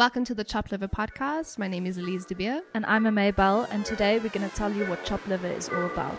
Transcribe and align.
Welcome 0.00 0.24
to 0.24 0.34
the 0.34 0.44
Chop 0.44 0.72
Liver 0.72 0.88
podcast. 0.88 1.58
My 1.58 1.68
name 1.68 1.84
is 1.84 1.98
Elise 1.98 2.24
De 2.24 2.34
Beer. 2.34 2.62
And 2.72 2.86
I'm 2.86 3.04
a 3.04 3.10
Maybell, 3.10 3.68
and 3.70 3.84
today 3.84 4.18
we're 4.18 4.30
going 4.30 4.48
to 4.48 4.56
tell 4.56 4.72
you 4.72 4.86
what 4.86 5.04
Chop 5.04 5.20
Liver 5.26 5.48
is 5.48 5.68
all 5.68 5.84
about. 5.84 6.18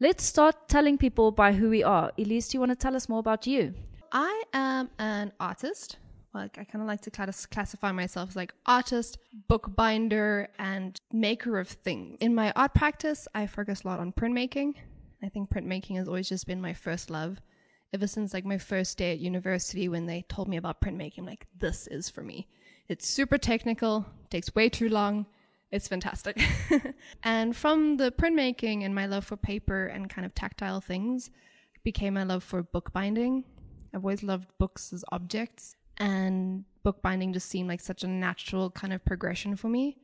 Let's 0.00 0.24
start 0.24 0.70
telling 0.70 0.96
people 0.96 1.30
by 1.30 1.52
who 1.52 1.68
we 1.68 1.82
are. 1.82 2.10
Elise, 2.16 2.48
do 2.48 2.56
you 2.56 2.60
want 2.60 2.72
to 2.72 2.74
tell 2.74 2.96
us 2.96 3.06
more 3.06 3.18
about 3.18 3.46
you? 3.46 3.74
I 4.12 4.44
am 4.54 4.88
an 4.98 5.32
artist. 5.38 5.98
Like 6.32 6.56
I 6.56 6.64
kind 6.64 6.80
of 6.80 6.88
like 6.88 7.02
to 7.02 7.10
class- 7.10 7.44
classify 7.44 7.92
myself 7.92 8.30
as 8.30 8.36
like 8.36 8.54
artist, 8.64 9.18
bookbinder, 9.46 10.48
and 10.58 10.98
maker 11.12 11.58
of 11.58 11.68
things. 11.68 12.16
In 12.22 12.34
my 12.34 12.50
art 12.56 12.72
practice, 12.72 13.28
I 13.34 13.46
focus 13.46 13.82
a 13.82 13.88
lot 13.88 14.00
on 14.00 14.12
printmaking. 14.12 14.72
I 15.22 15.28
think 15.28 15.50
printmaking 15.50 15.96
has 15.96 16.08
always 16.08 16.30
just 16.30 16.46
been 16.46 16.62
my 16.62 16.72
first 16.72 17.10
love 17.10 17.42
ever 17.92 18.06
since 18.06 18.34
like 18.34 18.44
my 18.44 18.58
first 18.58 18.98
day 18.98 19.12
at 19.12 19.18
university 19.18 19.88
when 19.88 20.06
they 20.06 20.22
told 20.28 20.48
me 20.48 20.56
about 20.56 20.80
printmaking, 20.80 21.26
like, 21.26 21.46
this 21.56 21.86
is 21.86 22.08
for 22.08 22.22
me. 22.22 22.48
It's 22.88 23.06
super 23.06 23.38
technical, 23.38 24.06
takes 24.30 24.54
way 24.54 24.68
too 24.68 24.88
long. 24.88 25.26
It's 25.70 25.88
fantastic. 25.88 26.40
and 27.22 27.54
from 27.54 27.98
the 27.98 28.10
printmaking 28.10 28.84
and 28.84 28.94
my 28.94 29.06
love 29.06 29.26
for 29.26 29.36
paper 29.36 29.86
and 29.86 30.08
kind 30.08 30.24
of 30.24 30.34
tactile 30.34 30.80
things 30.80 31.30
became 31.84 32.14
my 32.14 32.22
love 32.22 32.42
for 32.42 32.62
bookbinding. 32.62 33.44
I've 33.94 34.04
always 34.04 34.22
loved 34.22 34.50
books 34.58 34.92
as 34.92 35.04
objects 35.12 35.74
and 35.98 36.64
bookbinding 36.82 37.32
just 37.32 37.48
seemed 37.48 37.68
like 37.68 37.80
such 37.80 38.02
a 38.02 38.08
natural 38.08 38.70
kind 38.70 38.92
of 38.92 39.04
progression 39.04 39.56
for 39.56 39.68
me. 39.68 39.98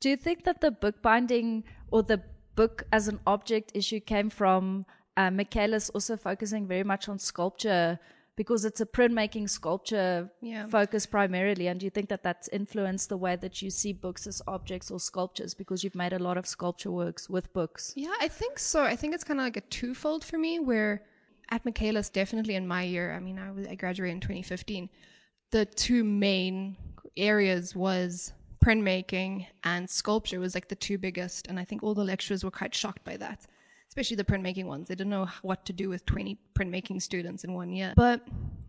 Do 0.00 0.10
you 0.10 0.16
think 0.16 0.44
that 0.44 0.60
the 0.60 0.70
bookbinding 0.70 1.64
or 1.90 2.02
the 2.02 2.22
book 2.54 2.84
as 2.92 3.08
an 3.08 3.20
object 3.26 3.72
issue 3.74 4.00
came 4.00 4.30
from 4.30 4.86
uh, 5.16 5.30
Michaelis 5.30 5.90
also 5.90 6.16
focusing 6.16 6.66
very 6.66 6.84
much 6.84 7.08
on 7.08 7.18
sculpture 7.18 7.98
because 8.36 8.66
it's 8.66 8.82
a 8.82 8.86
printmaking 8.86 9.48
sculpture 9.48 10.30
yeah. 10.42 10.66
focus 10.66 11.06
primarily. 11.06 11.68
And 11.68 11.80
do 11.80 11.86
you 11.86 11.90
think 11.90 12.10
that 12.10 12.22
that's 12.22 12.48
influenced 12.48 13.08
the 13.08 13.16
way 13.16 13.34
that 13.36 13.62
you 13.62 13.70
see 13.70 13.94
books 13.94 14.26
as 14.26 14.42
objects 14.46 14.90
or 14.90 15.00
sculptures 15.00 15.54
because 15.54 15.82
you've 15.82 15.94
made 15.94 16.12
a 16.12 16.18
lot 16.18 16.36
of 16.36 16.46
sculpture 16.46 16.90
works 16.90 17.30
with 17.30 17.52
books? 17.54 17.94
Yeah, 17.96 18.12
I 18.20 18.28
think 18.28 18.58
so. 18.58 18.84
I 18.84 18.94
think 18.94 19.14
it's 19.14 19.24
kind 19.24 19.40
of 19.40 19.44
like 19.44 19.56
a 19.56 19.62
twofold 19.62 20.22
for 20.22 20.36
me 20.36 20.58
where 20.60 21.02
at 21.50 21.64
Michaelis, 21.64 22.10
definitely 22.10 22.56
in 22.56 22.68
my 22.68 22.82
year, 22.82 23.14
I 23.14 23.20
mean, 23.20 23.38
I, 23.38 23.50
was, 23.52 23.66
I 23.66 23.74
graduated 23.74 24.16
in 24.16 24.20
2015, 24.20 24.90
the 25.50 25.64
two 25.64 26.04
main 26.04 26.76
areas 27.16 27.74
was 27.74 28.34
printmaking 28.62 29.46
and 29.64 29.88
sculpture 29.88 30.40
was 30.40 30.54
like 30.54 30.68
the 30.68 30.74
two 30.74 30.98
biggest. 30.98 31.46
And 31.46 31.58
I 31.58 31.64
think 31.64 31.82
all 31.82 31.94
the 31.94 32.04
lecturers 32.04 32.44
were 32.44 32.50
quite 32.50 32.74
shocked 32.74 33.04
by 33.04 33.16
that 33.16 33.46
especially 33.96 34.16
the 34.16 34.24
printmaking 34.24 34.66
ones. 34.66 34.88
They 34.88 34.94
didn't 34.94 35.08
know 35.08 35.26
what 35.40 35.64
to 35.64 35.72
do 35.72 35.88
with 35.88 36.04
20 36.04 36.36
printmaking 36.54 37.00
students 37.00 37.44
in 37.44 37.54
one 37.54 37.72
year. 37.72 37.94
But 37.96 38.20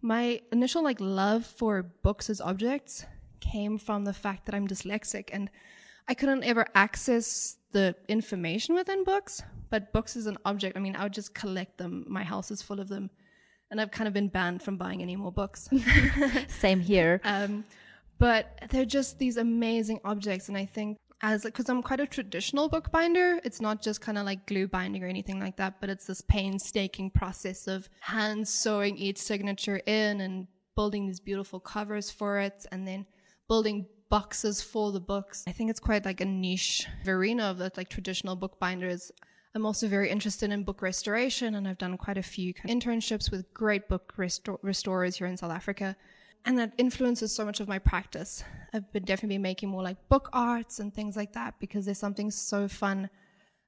my 0.02 0.40
initial 0.54 0.82
like 0.82 1.02
love 1.02 1.46
for 1.46 1.84
books 1.84 2.30
as 2.30 2.40
objects 2.40 3.06
came 3.42 3.78
from 3.78 4.06
the 4.06 4.14
fact 4.14 4.46
that 4.46 4.56
I'm 4.56 4.70
dyslexic 4.70 5.30
and 5.34 5.50
I 6.08 6.14
couldn't 6.14 6.46
ever 6.46 6.66
access 6.74 7.58
the 7.74 7.94
information 8.08 8.74
within 8.74 9.04
books, 9.04 9.44
but 9.70 9.92
books 9.92 10.16
as 10.16 10.28
an 10.28 10.38
object, 10.46 10.78
I 10.78 10.80
mean, 10.80 10.96
I 10.96 11.04
would 11.04 11.14
just 11.14 11.34
collect 11.34 11.78
them. 11.78 12.06
My 12.08 12.24
house 12.24 12.50
is 12.50 12.62
full 12.62 12.80
of 12.80 12.88
them. 12.88 13.10
And 13.70 13.82
I've 13.82 13.92
kind 13.92 14.08
of 14.08 14.14
been 14.14 14.30
banned 14.30 14.64
from 14.64 14.78
buying 14.78 15.02
any 15.02 15.18
more 15.18 15.34
books. 15.34 15.68
Same 16.48 16.80
here. 16.80 17.20
Um, 17.26 17.66
but 18.18 18.58
they're 18.70 18.86
just 18.86 19.20
these 19.20 19.36
amazing 19.36 20.00
objects. 20.06 20.48
And 20.48 20.58
I 20.58 20.64
think 20.64 20.98
as 21.22 21.44
because 21.44 21.70
I'm 21.70 21.82
quite 21.82 22.00
a 22.00 22.08
traditional 22.08 22.70
bookbinder. 22.70 23.40
It's 23.44 23.62
not 23.62 23.82
just 23.82 24.02
kind 24.02 24.18
of 24.18 24.26
like 24.26 24.46
glue 24.46 24.68
binding 24.68 25.04
or 25.04 25.08
anything 25.08 25.40
like 25.40 25.58
that, 25.58 25.80
but 25.82 25.90
it's 25.90 26.06
this 26.06 26.22
painstaking 26.22 27.12
process 27.12 27.68
of 27.68 27.90
hand 28.02 28.48
sewing 28.48 28.98
each 28.98 29.18
signature 29.18 29.78
in 29.86 30.22
and 30.22 30.48
building 30.76 31.08
these 31.08 31.20
beautiful 31.20 31.60
covers 31.60 32.12
for 32.12 32.40
it, 32.40 32.66
and 32.72 32.88
then 32.88 33.06
building 33.48 33.88
boxes 34.10 34.62
for 34.62 34.92
the 34.92 35.00
books. 35.00 35.44
I 35.48 35.52
think 35.52 35.70
it's 35.70 35.80
quite 35.80 36.06
like 36.06 36.22
a 36.22 36.26
niche 36.26 36.88
arena 37.06 37.46
of 37.46 37.58
that 37.58 37.78
like 37.78 37.90
traditional 37.90 38.36
bookbinders. 38.36 39.12
I'm 39.56 39.66
also 39.66 39.88
very 39.88 40.10
interested 40.12 40.52
in 40.52 40.64
book 40.64 40.84
restoration, 40.84 41.56
and 41.56 41.68
I've 41.68 41.80
done 41.80 41.98
quite 41.98 42.20
a 42.20 42.24
few 42.24 42.54
kind 42.54 42.70
of 42.70 42.78
internships 42.78 43.32
with 43.32 43.52
great 43.56 43.90
book 43.90 44.14
restor- 44.18 44.60
restorers 44.62 45.18
here 45.18 45.26
in 45.26 45.36
South 45.36 45.52
Africa 45.52 45.96
and 46.46 46.58
that 46.58 46.74
influences 46.78 47.34
so 47.34 47.46
much 47.46 47.60
of 47.60 47.68
my 47.68 47.80
practice. 47.80 48.44
I've 48.74 48.92
been 48.92 49.04
definitely 49.04 49.38
making 49.38 49.70
more 49.70 49.84
like 49.84 49.98
book 50.10 50.30
arts 50.34 50.80
and 50.80 50.94
things 50.94 51.16
like 51.16 51.34
that 51.34 51.56
because 51.60 51.86
there's 51.86 51.98
something 51.98 52.32
so 52.32 52.68
fun 52.68 53.10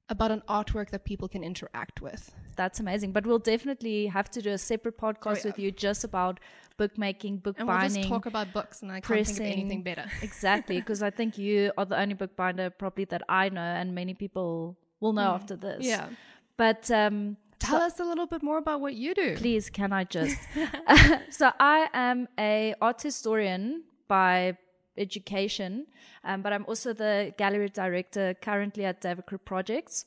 about 0.09 0.31
an 0.31 0.41
artwork 0.49 0.89
that 0.89 1.05
people 1.05 1.27
can 1.27 1.43
interact 1.43 2.01
with. 2.01 2.31
That's 2.55 2.79
amazing. 2.79 3.11
But 3.11 3.25
we'll 3.25 3.39
definitely 3.39 4.07
have 4.07 4.29
to 4.31 4.41
do 4.41 4.51
a 4.51 4.57
separate 4.57 4.97
podcast 4.97 5.27
oh, 5.27 5.33
yeah. 5.35 5.45
with 5.45 5.59
you 5.59 5.71
just 5.71 6.03
about 6.03 6.39
bookmaking, 6.77 7.37
book 7.37 7.59
and 7.59 7.67
binding. 7.67 7.91
We'll 7.91 8.01
just 8.01 8.09
talk 8.09 8.25
about 8.25 8.51
books, 8.51 8.81
and 8.81 8.91
I 8.91 9.01
pressing. 9.01 9.25
can't 9.25 9.37
think 9.37 9.53
of 9.53 9.59
anything 9.59 9.83
better. 9.83 10.05
exactly, 10.21 10.79
because 10.79 11.03
I 11.03 11.11
think 11.11 11.37
you 11.37 11.71
are 11.77 11.85
the 11.85 11.99
only 11.99 12.15
bookbinder 12.15 12.69
probably 12.71 13.05
that 13.05 13.21
I 13.29 13.49
know, 13.49 13.61
and 13.61 13.93
many 13.93 14.13
people 14.13 14.77
will 14.99 15.13
know 15.13 15.29
mm. 15.29 15.35
after 15.35 15.55
this. 15.55 15.85
Yeah. 15.85 16.09
But 16.57 16.89
um, 16.91 17.37
Tell 17.59 17.79
so, 17.79 17.85
us 17.85 17.99
a 17.99 18.03
little 18.03 18.25
bit 18.25 18.41
more 18.41 18.57
about 18.57 18.81
what 18.81 18.93
you 18.93 19.13
do. 19.13 19.35
Please, 19.35 19.69
can 19.69 19.91
I 19.93 20.03
just? 20.05 20.37
so 21.29 21.51
I 21.59 21.89
am 21.93 22.27
a 22.39 22.73
art 22.81 23.01
historian 23.01 23.83
by 24.07 24.57
education, 24.97 25.87
um, 26.23 26.41
but 26.41 26.53
I'm 26.53 26.65
also 26.65 26.93
the 26.93 27.33
gallery 27.37 27.69
director 27.69 28.35
currently 28.41 28.85
at 28.85 29.01
David 29.01 29.25
Projects. 29.45 30.05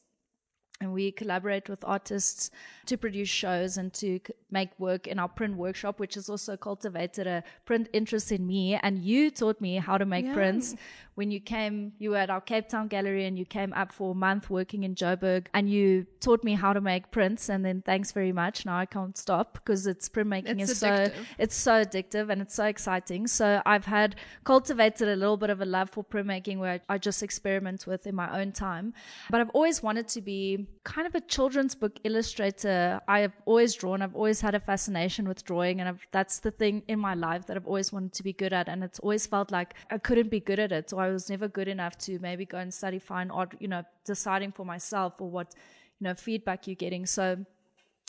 And 0.82 0.93
we 0.93 1.12
collaborate 1.12 1.69
with 1.69 1.84
artists 1.84 2.50
to 2.87 2.97
produce 2.97 3.28
shows 3.28 3.76
and 3.76 3.93
to 3.94 4.19
make 4.50 4.70
work 4.81 5.06
in 5.06 5.20
our 5.20 5.28
print 5.28 5.56
workshop, 5.56 6.00
which 6.00 6.15
has 6.15 6.28
also 6.28 6.56
cultivated 6.56 7.28
a 7.28 7.44
print 7.65 7.88
interest 7.93 8.32
in 8.32 8.44
me. 8.44 8.75
And 8.75 8.98
you 8.98 9.31
taught 9.31 9.60
me 9.60 9.76
how 9.76 9.97
to 9.97 10.04
make 10.04 10.32
prints, 10.32 10.75
when 11.15 11.31
you 11.31 11.41
came, 11.41 11.93
you 11.98 12.10
were 12.10 12.16
at 12.16 12.31
our 12.31 12.41
Cape 12.41 12.69
Town 12.69 12.88
gallery 12.88 13.26
and 13.26 13.38
you 13.38 13.44
came 13.44 13.72
up 13.75 13.93
for 13.93 14.10
a 14.10 14.15
month 14.15 14.50
working 14.50 14.82
in 14.82 14.97
Joburg 14.97 15.47
and 15.54 15.70
you 15.70 16.06
taught 16.20 16.43
me 16.43 16.54
how 16.54 16.72
to 16.72 16.81
make 16.81 17.12
prints. 17.12 17.49
And 17.49 17.64
then 17.64 17.82
thanks 17.82 18.10
very 18.10 18.32
much. 18.32 18.66
Now 18.66 18.78
I 18.78 18.87
can't 18.87 19.16
stop 19.16 19.54
because 19.54 19.87
it's 19.87 20.09
printmaking 20.09 20.60
it's 20.60 20.72
is 20.72 20.82
addictive. 20.82 21.14
so, 21.14 21.22
it's 21.38 21.54
so 21.54 21.84
addictive 21.84 22.31
and 22.31 22.43
it's 22.43 22.54
so 22.54 22.64
exciting. 22.64 23.28
So 23.28 23.62
I've 23.64 23.84
had 23.84 24.16
cultivated 24.43 25.09
a 25.09 25.14
little 25.14 25.37
bit 25.37 25.50
of 25.50 25.60
a 25.60 25.66
love 25.66 25.91
for 25.91 26.03
printmaking 26.03 26.59
where 26.59 26.81
I 26.88 26.99
just 26.99 27.22
experiment 27.22 27.87
with 27.87 28.06
in 28.06 28.14
my 28.14 28.41
own 28.41 28.53
time. 28.53 28.94
But 29.31 29.41
I've 29.41 29.50
always 29.50 29.82
wanted 29.82 30.09
to 30.09 30.20
be 30.20 30.66
kind 30.84 31.06
of 31.06 31.15
a 31.15 31.21
children's 31.21 31.75
book 31.75 31.99
illustrator. 32.05 33.00
I 33.09 33.21
have 33.21 33.33
always 33.44 33.75
drawn. 33.75 34.03
I've 34.03 34.15
always 34.15 34.41
had 34.41 34.55
a 34.55 34.60
fascination 34.60 35.28
with 35.28 35.44
drawing 35.44 35.81
and 35.81 35.88
I've, 35.88 36.06
that's 36.10 36.41
the 36.41 36.50
thing 36.50 36.83
in 36.88 36.99
my 36.99 37.15
life 37.15 37.47
that 37.47 37.56
I've 37.56 37.66
always 37.66 37.93
wanted 37.93 38.12
to 38.15 38.22
be 38.22 38.33
good 38.33 38.53
at. 38.53 38.69
And 38.69 38.82
it's 38.82 38.99
always 38.99 39.27
felt 39.27 39.50
like 39.50 39.75
I 39.91 39.99
couldn't 39.99 40.31
be 40.31 40.41
good 40.41 40.59
at 40.59 40.72
it. 40.72 40.91
So 40.91 40.99
I 40.99 41.09
was 41.11 41.31
never 41.31 41.49
good 41.49 41.69
enough 41.69 41.97
to 41.99 42.19
maybe 42.19 42.44
go 42.44 42.59
and 42.59 42.72
study 42.72 42.99
fine 42.99 43.31
art, 43.31 43.55
you 43.61 43.69
know, 43.69 43.82
deciding 44.05 44.53
for 44.53 44.66
myself 44.66 45.21
or 45.21 45.31
what, 45.31 45.55
you 46.00 46.05
know, 46.05 46.15
feedback 46.15 46.66
you're 46.66 46.77
getting. 46.77 47.06
So 47.06 47.44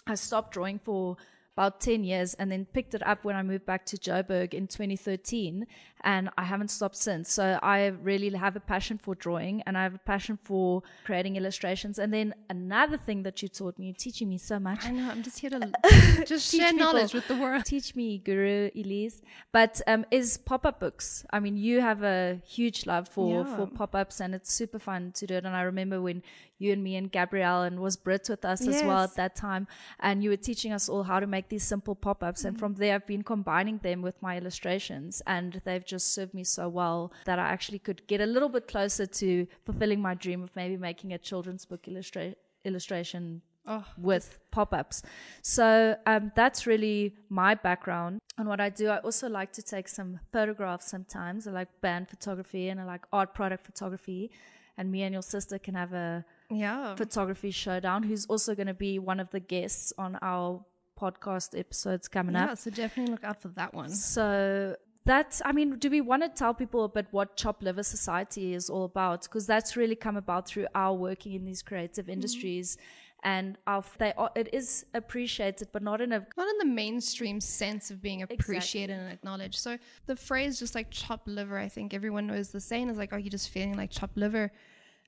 I 0.07 0.15
stopped 0.15 0.53
drawing 0.53 0.79
for 0.79 1.17
about 1.55 1.79
10 1.79 2.03
years 2.03 2.33
and 2.33 2.51
then 2.51 2.65
picked 2.65 2.95
it 2.95 3.05
up 3.05 3.23
when 3.23 3.35
I 3.35 3.43
moved 3.43 3.65
back 3.65 3.85
to 3.87 3.97
Joburg 3.97 4.53
in 4.53 4.67
2013 4.67 5.67
and 6.03 6.29
I 6.37 6.43
haven't 6.43 6.69
stopped 6.69 6.97
since. 6.97 7.31
So 7.31 7.59
I 7.61 7.87
really 7.87 8.29
have 8.31 8.55
a 8.55 8.59
passion 8.59 8.97
for 8.97 9.13
drawing 9.15 9.61
and 9.61 9.77
I 9.77 9.83
have 9.83 9.93
a 9.93 9.99
passion 9.99 10.37
for 10.43 10.81
creating 11.05 11.35
illustrations. 11.35 11.99
And 11.99 12.11
then 12.11 12.33
another 12.49 12.97
thing 12.97 13.23
that 13.23 13.41
you 13.41 13.47
taught 13.47 13.77
me, 13.77 13.85
you're 13.87 13.95
teaching 13.95 14.29
me 14.29 14.37
so 14.37 14.59
much. 14.59 14.85
I 14.85 14.91
know, 14.91 15.09
I'm 15.09 15.21
just 15.21 15.39
here 15.39 15.51
to 15.51 15.71
just 16.25 16.53
share 16.53 16.73
knowledge 16.73 17.13
with 17.13 17.27
the 17.27 17.35
world. 17.35 17.65
Teach 17.65 17.95
me, 17.95 18.17
Guru 18.17 18.69
Elise. 18.75 19.21
But 19.51 19.79
um, 19.87 20.05
is 20.11 20.37
pop-up 20.37 20.79
books. 20.79 21.25
I 21.31 21.39
mean, 21.39 21.55
you 21.55 21.81
have 21.81 22.03
a 22.03 22.41
huge 22.45 22.87
love 22.87 23.07
for, 23.07 23.45
yeah. 23.45 23.55
for 23.55 23.67
pop-ups 23.67 24.19
and 24.19 24.33
it's 24.33 24.51
super 24.51 24.79
fun 24.79 25.11
to 25.13 25.27
do 25.27 25.35
it. 25.35 25.45
And 25.45 25.55
I 25.55 25.61
remember 25.61 26.01
when 26.01 26.23
you 26.63 26.71
and 26.71 26.83
me 26.83 26.95
and 26.95 27.11
Gabrielle 27.11 27.63
and 27.63 27.79
was 27.79 27.97
Brit 27.97 28.27
with 28.29 28.45
us 28.45 28.65
yes. 28.65 28.75
as 28.75 28.83
well 28.83 29.03
at 29.03 29.15
that 29.15 29.35
time. 29.35 29.67
And 29.99 30.23
you 30.23 30.29
were 30.29 30.37
teaching 30.37 30.71
us 30.71 30.89
all 30.89 31.03
how 31.03 31.19
to 31.19 31.27
make 31.27 31.42
these 31.49 31.63
simple 31.63 31.95
pop-ups. 31.95 32.39
Mm-hmm. 32.39 32.47
And 32.47 32.59
from 32.59 32.73
there, 32.75 32.95
I've 32.95 33.07
been 33.07 33.23
combining 33.23 33.77
them 33.79 34.01
with 34.01 34.21
my 34.21 34.37
illustrations 34.37 35.21
and 35.27 35.61
they've 35.65 35.85
just 35.85 36.13
served 36.13 36.33
me 36.33 36.43
so 36.43 36.69
well 36.69 37.13
that 37.25 37.39
I 37.39 37.43
actually 37.43 37.79
could 37.79 38.05
get 38.07 38.21
a 38.21 38.25
little 38.25 38.49
bit 38.49 38.67
closer 38.67 39.05
to 39.05 39.47
fulfilling 39.65 40.01
my 40.01 40.13
dream 40.13 40.43
of 40.43 40.55
maybe 40.55 40.77
making 40.77 41.13
a 41.13 41.17
children's 41.17 41.65
book 41.65 41.83
illustra- 41.83 42.35
illustration 42.65 43.41
Oh, 43.65 43.85
with 43.97 44.39
pop 44.51 44.73
ups. 44.73 45.03
So 45.41 45.95
um, 46.05 46.33
that's 46.35 46.67
really 46.67 47.15
my 47.29 47.55
background. 47.55 48.19
And 48.37 48.47
what 48.47 48.59
I 48.59 48.69
do, 48.69 48.89
I 48.89 48.97
also 48.97 49.29
like 49.29 49.53
to 49.53 49.61
take 49.61 49.87
some 49.87 50.19
photographs 50.33 50.89
sometimes. 50.89 51.47
I 51.47 51.51
like 51.51 51.69
band 51.79 52.09
photography 52.09 52.69
and 52.69 52.81
I 52.81 52.83
like 52.83 53.05
art 53.13 53.33
product 53.33 53.65
photography. 53.65 54.31
And 54.77 54.91
me 54.91 55.03
and 55.03 55.13
your 55.13 55.21
sister 55.21 55.59
can 55.59 55.75
have 55.75 55.93
a 55.93 56.25
yeah. 56.49 56.95
photography 56.95 57.51
showdown, 57.51 58.03
who's 58.03 58.25
also 58.25 58.53
going 58.53 58.67
to 58.67 58.73
be 58.73 58.99
one 58.99 59.19
of 59.21 59.29
the 59.29 59.39
guests 59.39 59.93
on 59.97 60.17
our 60.21 60.65
podcast 60.99 61.57
episodes 61.57 62.07
coming 62.07 62.35
yeah, 62.35 62.43
up. 62.43 62.49
Yeah, 62.49 62.55
so 62.55 62.71
definitely 62.71 63.11
look 63.13 63.23
out 63.23 63.41
for 63.41 63.49
that 63.49 63.73
one. 63.73 63.89
So 63.89 64.75
that's, 65.05 65.41
I 65.43 65.51
mean, 65.51 65.77
do 65.79 65.89
we 65.89 66.01
want 66.01 66.23
to 66.23 66.29
tell 66.29 66.53
people 66.53 66.85
a 66.85 66.89
bit 66.89 67.07
what 67.11 67.35
Chop 67.35 67.61
Liver 67.61 67.83
Society 67.83 68.53
is 68.53 68.69
all 68.69 68.85
about? 68.85 69.23
Because 69.23 69.45
that's 69.45 69.75
really 69.75 69.95
come 69.95 70.17
about 70.17 70.47
through 70.47 70.67
our 70.73 70.93
working 70.93 71.33
in 71.33 71.45
these 71.45 71.61
creative 71.61 72.05
mm-hmm. 72.05 72.13
industries. 72.13 72.77
and 73.23 73.57
our, 73.67 73.83
they 73.97 74.13
are, 74.13 74.31
it 74.35 74.49
is 74.53 74.85
appreciated, 74.93 75.69
but 75.71 75.81
not 75.81 76.01
in 76.01 76.11
a 76.11 76.25
not 76.37 76.47
in 76.49 76.57
the 76.59 76.65
mainstream 76.65 77.39
sense 77.39 77.89
of 77.89 78.01
being 78.01 78.21
appreciated 78.21 78.93
exactly. 78.93 79.05
and 79.05 79.13
acknowledged. 79.13 79.59
So 79.59 79.77
the 80.05 80.15
phrase 80.15 80.59
just 80.59 80.75
like 80.75 80.91
chopped 80.91 81.27
liver, 81.27 81.57
I 81.57 81.69
think 81.69 81.93
everyone 81.93 82.27
knows 82.27 82.49
the 82.49 82.59
saying 82.59 82.89
is 82.89 82.97
like, 82.97 83.13
"Are 83.13 83.19
you 83.19 83.29
just 83.29 83.49
feeling 83.49 83.75
like 83.77 83.91
chopped 83.91 84.17
liver?" 84.17 84.51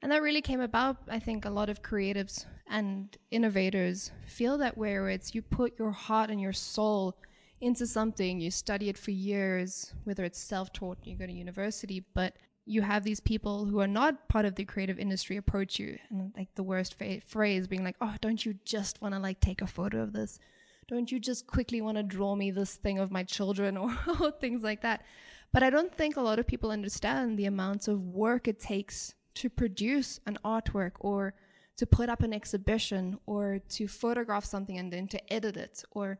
And 0.01 0.11
that 0.11 0.21
really 0.21 0.41
came 0.41 0.61
about. 0.61 0.97
I 1.09 1.19
think 1.19 1.45
a 1.45 1.49
lot 1.49 1.69
of 1.69 1.81
creatives 1.81 2.45
and 2.67 3.15
innovators 3.31 4.11
feel 4.27 4.57
that 4.59 4.77
way, 4.77 4.93
where 4.93 5.09
it's 5.09 5.33
you 5.33 5.41
put 5.41 5.79
your 5.79 5.91
heart 5.91 6.29
and 6.29 6.41
your 6.41 6.53
soul 6.53 7.17
into 7.61 7.87
something, 7.87 8.39
you 8.39 8.51
study 8.51 8.89
it 8.89 8.97
for 8.97 9.11
years, 9.11 9.93
whether 10.03 10.23
it's 10.23 10.39
self-taught, 10.39 10.99
you 11.03 11.15
go 11.15 11.25
to 11.25 11.31
university, 11.31 12.03
but 12.13 12.35
you 12.65 12.81
have 12.81 13.03
these 13.03 13.19
people 13.19 13.65
who 13.65 13.79
are 13.79 13.87
not 13.87 14.27
part 14.27 14.45
of 14.45 14.55
the 14.55 14.65
creative 14.65 14.99
industry 14.99 15.37
approach 15.37 15.79
you. 15.79 15.97
And 16.09 16.33
like 16.35 16.53
the 16.55 16.63
worst 16.63 16.97
fa- 16.97 17.21
phrase 17.25 17.67
being 17.67 17.83
like 17.83 17.95
oh 18.01 18.15
don't 18.21 18.43
you 18.43 18.55
just 18.65 19.01
want 19.01 19.13
to 19.13 19.19
like 19.19 19.39
take 19.39 19.61
a 19.61 19.67
photo 19.67 20.01
of 20.01 20.13
this? 20.13 20.39
Don't 20.87 21.11
you 21.11 21.19
just 21.19 21.47
quickly 21.47 21.81
want 21.81 21.97
to 21.97 22.03
draw 22.03 22.35
me 22.35 22.51
this 22.51 22.75
thing 22.75 22.99
of 22.99 23.11
my 23.11 23.23
children? 23.23 23.77
or, 23.77 23.95
or 24.19 24.31
things 24.31 24.63
like 24.63 24.81
that. 24.81 25.03
But 25.51 25.63
i 25.63 25.69
don't 25.69 25.93
think 25.95 26.17
a 26.17 26.21
lot 26.21 26.39
of 26.39 26.47
people 26.47 26.69
understand 26.69 27.39
the 27.39 27.45
amounts 27.45 27.87
of 27.87 28.03
work 28.03 28.47
it 28.47 28.59
takes 28.59 29.13
to 29.35 29.49
produce 29.49 30.19
an 30.25 30.37
artwork 30.43 30.91
or 30.99 31.33
to 31.77 31.85
put 31.85 32.09
up 32.09 32.23
an 32.23 32.33
exhibition 32.33 33.17
or 33.25 33.59
to 33.69 33.87
photograph 33.87 34.45
something 34.45 34.77
and 34.77 34.91
then 34.91 35.07
to 35.07 35.33
edit 35.33 35.57
it 35.57 35.83
or 35.91 36.17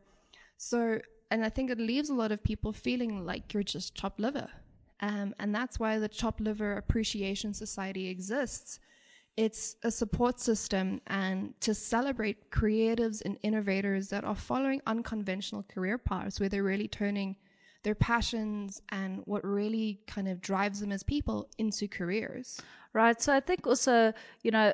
so 0.56 0.98
and 1.30 1.44
i 1.44 1.48
think 1.48 1.70
it 1.70 1.78
leaves 1.78 2.10
a 2.10 2.14
lot 2.14 2.30
of 2.30 2.42
people 2.42 2.72
feeling 2.72 3.24
like 3.24 3.52
you're 3.52 3.62
just 3.62 3.94
chopped 3.94 4.20
liver 4.20 4.48
um, 5.00 5.34
and 5.38 5.54
that's 5.54 5.78
why 5.78 5.98
the 5.98 6.08
Chopped 6.08 6.40
Liver 6.40 6.76
Appreciation 6.76 7.52
Society 7.52 8.08
exists. 8.08 8.80
It's 9.36 9.76
a 9.82 9.90
support 9.90 10.40
system 10.40 11.02
and 11.06 11.52
to 11.60 11.74
celebrate 11.74 12.50
creatives 12.50 13.20
and 13.22 13.38
innovators 13.42 14.08
that 14.08 14.24
are 14.24 14.34
following 14.34 14.80
unconventional 14.86 15.62
career 15.64 15.98
paths 15.98 16.40
where 16.40 16.48
they're 16.48 16.62
really 16.62 16.88
turning 16.88 17.36
their 17.86 17.94
passions 17.94 18.82
and 18.88 19.22
what 19.26 19.44
really 19.44 20.00
kind 20.08 20.26
of 20.26 20.40
drives 20.40 20.80
them 20.80 20.90
as 20.90 21.04
people 21.04 21.48
into 21.56 21.86
careers. 21.86 22.60
Right. 22.92 23.22
So 23.22 23.32
I 23.32 23.38
think 23.38 23.64
also, 23.64 24.12
you 24.42 24.50
know, 24.50 24.72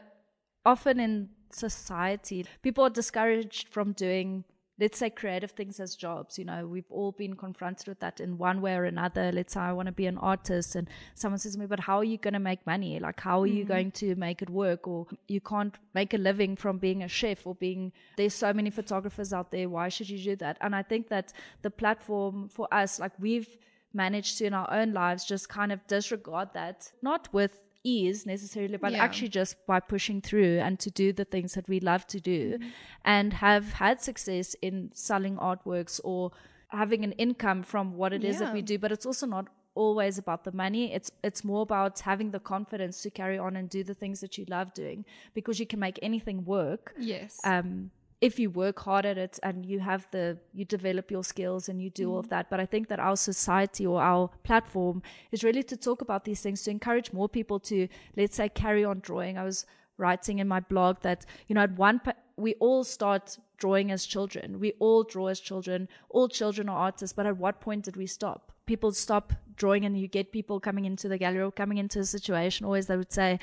often 0.64 0.98
in 0.98 1.28
society, 1.50 2.46
people 2.62 2.84
are 2.84 2.90
discouraged 2.90 3.68
from 3.68 3.92
doing 3.92 4.44
let's 4.82 4.98
say 4.98 5.08
creative 5.08 5.52
things 5.52 5.78
as 5.78 5.94
jobs. 5.94 6.38
You 6.40 6.44
know 6.44 6.66
we've 6.66 6.90
all 6.90 7.12
been 7.12 7.34
confronted 7.36 7.86
with 7.86 8.00
that 8.00 8.18
in 8.20 8.36
one 8.36 8.60
way 8.60 8.74
or 8.74 8.84
another. 8.84 9.30
Let's 9.32 9.54
say 9.54 9.60
i 9.60 9.72
want 9.72 9.86
to 9.86 9.92
be 9.92 10.06
an 10.06 10.18
artist 10.18 10.74
and 10.74 10.88
someone 11.14 11.38
says 11.38 11.54
to 11.54 11.60
me 11.60 11.66
but 11.66 11.80
how 11.88 11.98
are 11.98 12.10
you 12.12 12.18
going 12.18 12.34
to 12.34 12.46
make 12.50 12.66
money? 12.66 12.98
Like 12.98 13.20
how 13.20 13.42
are 13.42 13.46
mm-hmm. 13.46 13.58
you 13.58 13.64
going 13.64 13.90
to 14.02 14.14
make 14.16 14.42
it 14.42 14.50
work? 14.50 14.88
Or 14.88 15.06
you 15.28 15.40
can't 15.40 15.74
make 15.94 16.12
a 16.14 16.18
living 16.18 16.56
from 16.56 16.78
being 16.78 17.02
a 17.04 17.08
chef 17.08 17.46
or 17.46 17.54
being 17.54 17.92
there's 18.16 18.34
so 18.34 18.52
many 18.52 18.70
photographers 18.70 19.32
out 19.32 19.52
there. 19.52 19.68
Why 19.68 19.88
should 19.88 20.10
you 20.10 20.18
do 20.30 20.36
that? 20.36 20.58
And 20.60 20.74
i 20.74 20.82
think 20.82 21.08
that 21.08 21.32
the 21.62 21.70
platform 21.70 22.48
for 22.48 22.66
us 22.82 22.98
like 22.98 23.12
we've 23.18 23.50
managed 23.94 24.38
to 24.38 24.46
in 24.46 24.54
our 24.54 24.70
own 24.72 24.92
lives 24.92 25.24
just 25.24 25.48
kind 25.48 25.70
of 25.70 25.86
disregard 25.86 26.48
that 26.54 26.90
not 27.02 27.28
with 27.32 27.60
ease 27.84 28.26
necessarily, 28.26 28.76
but 28.76 28.92
yeah. 28.92 29.02
actually 29.02 29.28
just 29.28 29.56
by 29.66 29.80
pushing 29.80 30.20
through 30.20 30.58
and 30.58 30.78
to 30.80 30.90
do 30.90 31.12
the 31.12 31.24
things 31.24 31.54
that 31.54 31.68
we 31.68 31.80
love 31.80 32.06
to 32.08 32.20
do 32.20 32.54
mm-hmm. 32.54 32.68
and 33.04 33.34
have 33.34 33.74
had 33.74 34.00
success 34.00 34.54
in 34.62 34.90
selling 34.94 35.36
artworks 35.36 36.00
or 36.04 36.30
having 36.68 37.04
an 37.04 37.12
income 37.12 37.62
from 37.62 37.96
what 37.96 38.12
it 38.12 38.24
is 38.24 38.40
yeah. 38.40 38.46
that 38.46 38.54
we 38.54 38.62
do. 38.62 38.78
But 38.78 38.92
it's 38.92 39.06
also 39.06 39.26
not 39.26 39.48
always 39.74 40.18
about 40.18 40.44
the 40.44 40.52
money. 40.52 40.92
It's 40.92 41.10
it's 41.22 41.44
more 41.44 41.62
about 41.62 42.00
having 42.00 42.30
the 42.30 42.40
confidence 42.40 43.02
to 43.02 43.10
carry 43.10 43.38
on 43.38 43.56
and 43.56 43.68
do 43.68 43.82
the 43.84 43.94
things 43.94 44.20
that 44.20 44.38
you 44.38 44.44
love 44.48 44.74
doing 44.74 45.04
because 45.34 45.58
you 45.58 45.66
can 45.66 45.80
make 45.80 45.98
anything 46.02 46.44
work. 46.44 46.94
Yes. 46.98 47.40
Um 47.44 47.90
if 48.22 48.38
you 48.38 48.48
work 48.48 48.78
hard 48.78 49.04
at 49.04 49.18
it 49.18 49.38
and 49.42 49.66
you 49.66 49.80
have 49.80 50.06
the 50.12 50.38
you 50.54 50.64
develop 50.64 51.10
your 51.10 51.24
skills 51.24 51.68
and 51.68 51.82
you 51.82 51.90
do 51.90 52.06
mm. 52.06 52.12
all 52.12 52.18
of 52.20 52.26
mm. 52.26 52.30
that 52.30 52.48
but 52.48 52.60
i 52.60 52.64
think 52.64 52.88
that 52.88 53.00
our 53.00 53.16
society 53.16 53.84
or 53.84 54.00
our 54.00 54.30
platform 54.44 55.02
is 55.32 55.44
really 55.44 55.62
to 55.62 55.76
talk 55.76 56.00
about 56.00 56.24
these 56.24 56.40
things 56.40 56.62
to 56.62 56.70
encourage 56.70 57.12
more 57.12 57.28
people 57.28 57.58
to 57.58 57.88
let's 58.16 58.36
say 58.36 58.48
carry 58.48 58.84
on 58.84 59.00
drawing 59.00 59.36
i 59.36 59.44
was 59.44 59.66
writing 59.98 60.38
in 60.38 60.48
my 60.48 60.60
blog 60.60 61.00
that 61.02 61.26
you 61.48 61.54
know 61.54 61.62
at 61.62 61.72
one 61.72 61.98
point 61.98 62.16
we 62.36 62.54
all 62.54 62.82
start 62.82 63.36
drawing 63.58 63.90
as 63.90 64.06
children 64.06 64.58
we 64.58 64.72
all 64.78 65.02
draw 65.02 65.26
as 65.26 65.40
children 65.40 65.88
all 66.08 66.28
children 66.28 66.68
are 66.68 66.78
artists 66.78 67.12
but 67.12 67.26
at 67.26 67.36
what 67.36 67.60
point 67.60 67.84
did 67.84 67.96
we 67.96 68.06
stop 68.06 68.52
people 68.66 68.92
stop 68.92 69.32
drawing 69.56 69.84
and 69.84 69.98
you 69.98 70.08
get 70.08 70.32
people 70.32 70.58
coming 70.60 70.84
into 70.84 71.08
the 71.08 71.18
gallery 71.18 71.42
or 71.42 71.52
coming 71.52 71.78
into 71.78 71.98
a 71.98 72.04
situation 72.04 72.64
always 72.64 72.86
they 72.86 72.96
would 72.96 73.12
say 73.12 73.38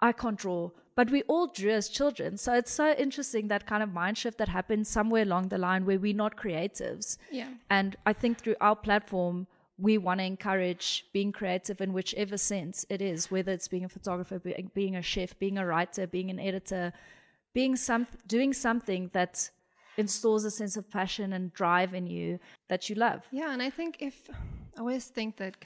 i 0.00 0.12
can't 0.12 0.38
draw 0.38 0.70
but 1.00 1.10
we 1.10 1.22
all 1.22 1.46
drew 1.46 1.70
as 1.70 1.88
children. 1.88 2.36
So 2.36 2.52
it's 2.52 2.70
so 2.70 2.92
interesting 2.92 3.48
that 3.48 3.66
kind 3.66 3.82
of 3.82 3.90
mind 3.90 4.18
shift 4.18 4.36
that 4.36 4.48
happens 4.50 4.86
somewhere 4.86 5.22
along 5.22 5.48
the 5.48 5.56
line 5.56 5.86
where 5.86 5.98
we're 5.98 6.14
not 6.14 6.36
creatives. 6.36 7.16
Yeah. 7.30 7.48
And 7.70 7.96
I 8.04 8.12
think 8.12 8.36
through 8.36 8.56
our 8.60 8.76
platform, 8.76 9.46
we 9.78 9.96
want 9.96 10.20
to 10.20 10.24
encourage 10.24 11.06
being 11.14 11.32
creative 11.32 11.80
in 11.80 11.94
whichever 11.94 12.36
sense 12.36 12.84
it 12.90 13.00
is, 13.00 13.30
whether 13.30 13.50
it's 13.50 13.66
being 13.66 13.84
a 13.84 13.88
photographer, 13.88 14.38
being 14.74 14.94
a 14.94 15.00
chef, 15.00 15.38
being 15.38 15.56
a 15.56 15.64
writer, 15.64 16.06
being 16.06 16.28
an 16.28 16.38
editor, 16.38 16.92
being 17.54 17.76
some, 17.76 18.06
doing 18.26 18.52
something 18.52 19.10
that 19.14 19.48
installs 19.96 20.44
a 20.44 20.50
sense 20.50 20.76
of 20.76 20.90
passion 20.90 21.32
and 21.32 21.52
drive 21.54 21.94
in 21.94 22.06
you 22.06 22.38
that 22.68 22.90
you 22.90 22.94
love. 22.94 23.22
Yeah. 23.30 23.52
And 23.52 23.62
I 23.62 23.70
think 23.70 23.96
if, 24.00 24.28
I 24.76 24.80
always 24.80 25.06
think 25.06 25.38
that 25.38 25.56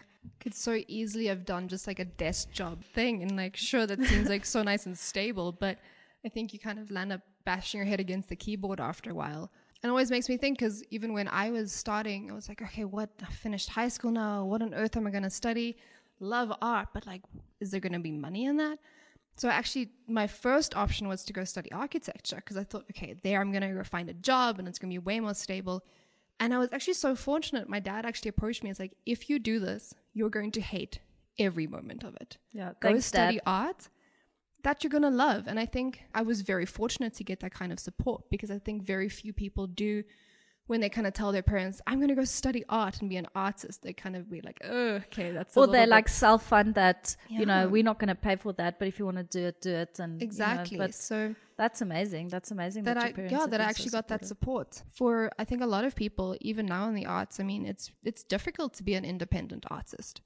could 0.41 0.55
so 0.55 0.81
easily 0.89 1.27
have 1.27 1.45
done 1.45 1.69
just 1.69 1.87
like 1.87 1.99
a 1.99 2.05
desk 2.05 2.51
job 2.53 2.85
thing. 2.85 3.23
And 3.23 3.37
like, 3.37 3.57
sure, 3.57 3.87
that 3.87 4.03
seems 4.03 4.29
like 4.29 4.45
so 4.45 4.63
nice 4.63 4.87
and 4.87 4.99
stable, 4.99 5.53
but 5.53 5.79
I 6.25 6.29
think 6.29 6.53
you 6.53 6.59
kind 6.59 6.79
of 6.79 6.91
land 6.91 7.13
up 7.13 7.21
bashing 7.45 7.79
your 7.79 7.87
head 7.87 8.01
against 8.01 8.29
the 8.29 8.37
keyboard 8.37 8.81
after 8.81 9.11
a 9.11 9.15
while. 9.15 9.51
And 9.83 9.91
it 9.91 9.93
always 9.93 10.11
makes 10.11 10.29
me 10.29 10.39
think 10.39 10.59
because 10.59 10.83
even 10.91 11.13
when 11.13 11.29
I 11.29 11.51
was 11.51 11.71
starting, 11.71 12.31
I 12.31 12.35
was 12.35 12.49
like, 12.49 12.63
okay, 12.63 12.85
what? 12.85 13.11
I 13.23 13.31
finished 13.31 13.69
high 13.69 13.89
school 13.89 14.11
now. 14.11 14.45
What 14.45 14.63
on 14.63 14.73
earth 14.73 14.97
am 14.97 15.07
I 15.07 15.11
going 15.11 15.25
to 15.25 15.31
study? 15.31 15.77
Love 16.21 16.53
art, 16.63 16.89
but 16.95 17.07
like, 17.07 17.21
is 17.61 17.71
there 17.71 17.81
going 17.81 17.93
to 17.93 17.99
be 17.99 18.13
money 18.13 18.47
in 18.47 18.57
that? 18.57 18.79
So 19.37 19.49
actually, 19.49 19.91
my 20.09 20.27
first 20.27 20.77
option 20.77 21.09
was 21.09 21.25
to 21.25 21.33
go 21.33 21.45
study 21.45 21.71
architecture 21.73 22.37
because 22.37 22.57
I 22.57 22.65
thought, 22.65 22.85
okay, 22.93 23.17
there 23.23 23.41
I'm 23.41 23.51
going 23.51 23.63
to 23.63 23.75
go 23.75 23.83
find 23.83 24.09
a 24.09 24.15
job 24.15 24.59
and 24.59 24.69
it's 24.69 24.79
going 24.79 24.91
to 24.91 24.95
be 24.95 25.05
way 25.05 25.21
more 25.21 25.35
stable. 25.35 25.85
And 26.41 26.53
I 26.53 26.59
was 26.59 26.69
actually 26.73 26.95
so 26.95 27.15
fortunate. 27.15 27.69
My 27.69 27.81
dad 27.81 28.05
actually 28.05 28.31
approached 28.31 28.63
me. 28.65 28.71
It's 28.71 28.81
like, 28.81 28.97
if 29.07 29.31
you 29.31 29.39
do 29.39 29.61
this, 29.61 29.95
you're 30.13 30.31
going 30.31 30.51
to 30.53 30.61
hate 30.61 30.99
every 31.39 31.67
moment 31.67 32.05
of 32.05 32.17
it. 32.21 32.39
Yeah, 32.53 32.73
go 32.81 32.91
thanks, 32.91 33.07
study 33.07 33.37
dad. 33.37 33.43
art 33.47 33.89
that 34.65 34.83
you're 34.83 34.91
going 34.91 35.03
to 35.03 35.11
love. 35.11 35.47
And 35.47 35.61
I 35.61 35.67
think 35.67 36.03
I 36.15 36.23
was 36.23 36.41
very 36.41 36.67
fortunate 36.67 37.15
to 37.15 37.25
get 37.25 37.41
that 37.41 37.55
kind 37.55 37.73
of 37.73 37.79
support 37.79 38.25
because 38.31 38.51
I 38.51 38.59
think 38.59 38.83
very 38.83 39.09
few 39.09 39.33
people 39.33 39.67
do 39.67 40.03
when 40.67 40.81
they 40.81 40.89
kind 40.89 41.07
of 41.07 41.13
tell 41.13 41.31
their 41.31 41.43
parents, 41.43 41.83
I'm 41.87 41.99
going 41.99 42.09
to 42.09 42.15
go 42.15 42.25
study 42.25 42.65
art 42.69 43.01
and 43.01 43.11
be 43.11 43.17
an 43.17 43.27
artist, 43.35 43.83
they 43.83 43.93
kind 43.93 44.17
of 44.17 44.31
be 44.31 44.41
like, 44.41 44.61
oh, 44.65 44.95
okay, 45.07 45.31
that's. 45.31 45.57
Or 45.57 45.67
they're 45.67 45.87
like 45.87 46.09
self 46.09 46.47
fund 46.47 46.75
that, 46.77 47.17
yeah. 47.29 47.41
you 47.41 47.47
know, 47.47 47.69
we're 47.69 47.83
not 47.83 47.99
going 47.99 48.09
to 48.09 48.15
pay 48.15 48.37
for 48.37 48.53
that, 48.55 48.79
but 48.79 48.89
if 48.89 48.99
you 48.99 49.05
want 49.05 49.19
to 49.19 49.25
do 49.25 49.47
it, 49.47 49.61
do 49.61 49.71
it. 49.71 49.99
And 49.99 50.23
exactly. 50.23 50.77
You 50.77 50.85
know, 50.85 50.91
so 50.91 51.35
that's 51.59 51.83
amazing. 51.83 52.29
That's 52.29 52.51
amazing. 52.51 52.85
That, 52.85 52.95
that 52.95 53.19
I, 53.19 53.23
yeah, 53.31 53.47
that 53.47 53.61
I 53.61 53.65
actually 53.65 53.91
so 53.91 53.99
got 53.99 54.09
that 54.09 54.27
support 54.27 54.83
for. 54.91 55.31
I 55.39 55.45
think 55.45 55.63
a 55.63 55.67
lot 55.67 55.85
of 55.85 55.95
people, 55.95 56.37
even 56.41 56.67
now 56.67 56.89
in 56.89 56.95
the 56.95 57.07
arts, 57.07 57.41
I 57.41 57.43
mean, 57.43 57.67
it's 57.67 57.93
it's 58.03 58.23
difficult 58.23 58.73
to 58.75 58.83
be 58.83 58.95
an 58.95 59.05
independent 59.05 59.67
artist. 59.71 60.23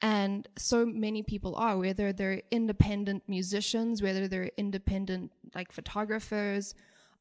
And 0.00 0.48
so 0.56 0.84
many 0.84 1.22
people 1.22 1.54
are, 1.56 1.78
whether 1.78 2.12
they're 2.12 2.42
independent 2.50 3.22
musicians, 3.26 4.02
whether 4.02 4.28
they're 4.28 4.50
independent 4.56 5.32
like 5.54 5.72
photographers, 5.72 6.74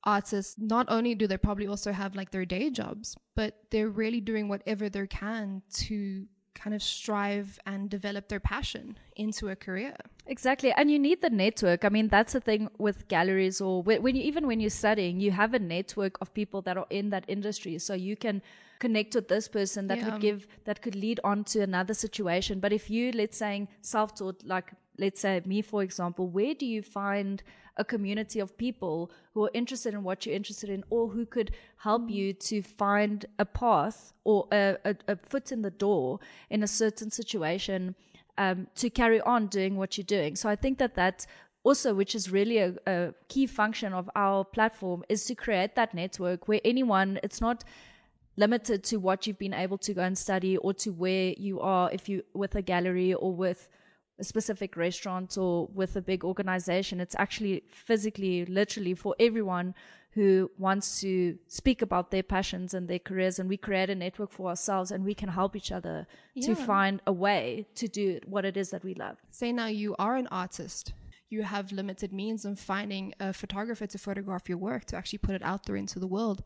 artists, 0.03 0.55
not 0.57 0.85
only 0.89 1.15
do 1.15 1.27
they 1.27 1.37
probably 1.37 1.67
also 1.67 1.91
have 1.91 2.15
like 2.15 2.31
their 2.31 2.45
day 2.45 2.69
jobs, 2.69 3.15
but 3.35 3.55
they're 3.71 3.89
really 3.89 4.21
doing 4.21 4.47
whatever 4.47 4.89
they 4.89 5.07
can 5.07 5.61
to 5.73 6.25
kind 6.55 6.75
of 6.75 6.83
strive 6.83 7.59
and 7.65 7.89
develop 7.89 8.29
their 8.29 8.39
passion 8.39 8.97
into 9.15 9.49
a 9.49 9.55
career. 9.55 9.95
Exactly. 10.27 10.71
And 10.71 10.89
you 10.89 10.99
need 10.99 11.21
the 11.21 11.29
network. 11.29 11.83
I 11.83 11.89
mean, 11.89 12.07
that's 12.07 12.33
the 12.33 12.39
thing 12.39 12.69
with 12.77 13.07
galleries 13.07 13.59
or 13.59 13.81
when 13.83 14.15
you, 14.15 14.23
even 14.23 14.47
when 14.47 14.59
you're 14.59 14.69
studying, 14.69 15.19
you 15.19 15.31
have 15.31 15.53
a 15.53 15.59
network 15.59 16.17
of 16.21 16.33
people 16.33 16.61
that 16.63 16.77
are 16.77 16.87
in 16.89 17.09
that 17.09 17.25
industry. 17.27 17.77
So 17.79 17.93
you 17.93 18.15
can 18.15 18.41
connect 18.79 19.15
with 19.15 19.27
this 19.27 19.47
person 19.47 19.87
that 19.87 19.97
yeah. 19.97 20.11
could 20.11 20.21
give, 20.21 20.47
that 20.65 20.81
could 20.81 20.95
lead 20.95 21.19
on 21.23 21.43
to 21.45 21.61
another 21.61 21.93
situation. 21.93 22.59
But 22.59 22.71
if 22.71 22.89
you, 22.89 23.11
let's 23.11 23.37
say, 23.37 23.67
self 23.81 24.15
taught, 24.15 24.43
like, 24.45 24.73
let's 24.97 25.21
say 25.21 25.41
me, 25.45 25.61
for 25.61 25.83
example, 25.83 26.27
where 26.27 26.53
do 26.53 26.65
you 26.65 26.81
find 26.81 27.43
a 27.77 27.83
community 27.83 28.39
of 28.39 28.57
people 28.57 29.11
who 29.33 29.45
are 29.45 29.51
interested 29.53 29.93
in 29.93 30.03
what 30.03 30.25
you're 30.25 30.35
interested 30.35 30.69
in 30.69 30.83
or 30.89 31.09
who 31.09 31.25
could 31.25 31.51
help 31.77 32.09
you 32.09 32.33
to 32.33 32.61
find 32.61 33.25
a 33.39 33.45
path 33.45 34.13
or 34.23 34.47
a, 34.51 34.77
a, 34.85 34.95
a 35.07 35.15
foot 35.15 35.51
in 35.51 35.61
the 35.63 35.71
door 35.71 36.19
in 36.49 36.61
a 36.61 36.67
certain 36.67 37.09
situation 37.09 37.95
um, 38.37 38.67
to 38.75 38.89
carry 38.89 39.21
on 39.21 39.47
doing 39.47 39.75
what 39.75 39.97
you're 39.97 40.05
doing. 40.05 40.35
So 40.35 40.49
I 40.49 40.55
think 40.55 40.77
that 40.77 40.95
that 40.95 41.25
also, 41.63 41.93
which 41.93 42.13
is 42.13 42.29
really 42.29 42.57
a, 42.57 42.73
a 42.85 43.13
key 43.29 43.47
function 43.47 43.93
of 43.93 44.09
our 44.15 44.43
platform, 44.43 45.03
is 45.09 45.25
to 45.25 45.35
create 45.35 45.75
that 45.75 45.93
network 45.93 46.47
where 46.47 46.59
anyone, 46.65 47.19
it's 47.23 47.41
not 47.41 47.63
limited 48.35 48.83
to 48.83 48.97
what 48.97 49.25
you've 49.25 49.37
been 49.37 49.53
able 49.53 49.77
to 49.77 49.93
go 49.93 50.01
and 50.01 50.17
study 50.17 50.57
or 50.57 50.73
to 50.73 50.91
where 50.91 51.33
you 51.37 51.59
are 51.59 51.89
if 51.91 52.09
you 52.09 52.23
with 52.33 52.55
a 52.55 52.61
gallery 52.61 53.13
or 53.13 53.31
with 53.33 53.69
a 54.19 54.23
specific 54.23 54.77
restaurant 54.77 55.37
or 55.37 55.67
with 55.73 55.95
a 55.95 56.01
big 56.01 56.23
organization. 56.23 56.99
It's 56.99 57.15
actually 57.17 57.63
physically, 57.69 58.45
literally 58.45 58.93
for 58.93 59.15
everyone 59.19 59.73
who 60.11 60.51
wants 60.59 61.01
to 61.01 61.37
speak 61.47 61.81
about 61.81 62.11
their 62.11 62.21
passions 62.21 62.75
and 62.75 62.87
their 62.87 62.99
careers. 62.99 63.39
And 63.39 63.49
we 63.49 63.57
create 63.57 63.89
a 63.89 63.95
network 63.95 64.31
for 64.31 64.49
ourselves 64.49 64.91
and 64.91 65.03
we 65.03 65.15
can 65.15 65.29
help 65.29 65.55
each 65.55 65.71
other 65.71 66.05
to 66.43 66.55
find 66.55 67.01
a 67.07 67.11
way 67.11 67.65
to 67.75 67.87
do 67.87 68.19
what 68.27 68.45
it 68.45 68.55
is 68.55 68.69
that 68.69 68.83
we 68.83 68.93
love. 68.93 69.17
Say 69.31 69.51
now 69.51 69.65
you 69.67 69.95
are 69.97 70.15
an 70.15 70.27
artist. 70.27 70.93
You 71.29 71.41
have 71.41 71.71
limited 71.71 72.13
means 72.13 72.45
of 72.45 72.59
finding 72.59 73.15
a 73.19 73.33
photographer 73.33 73.87
to 73.87 73.97
photograph 73.97 74.47
your 74.47 74.59
work 74.59 74.85
to 74.85 74.95
actually 74.95 75.17
put 75.17 75.33
it 75.33 75.41
out 75.41 75.65
there 75.65 75.75
into 75.75 75.97
the 75.97 76.05
world. 76.05 76.43